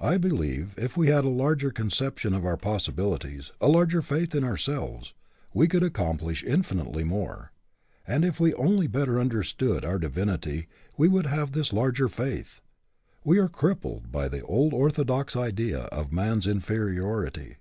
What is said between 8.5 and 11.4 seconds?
only better understood our divinity we would